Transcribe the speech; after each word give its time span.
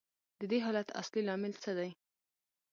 د 0.39 0.41
دې 0.51 0.57
حالت 0.65 0.87
اصلي 1.01 1.21
لامل 1.27 1.53
څه 1.63 1.71
دی 1.77 1.89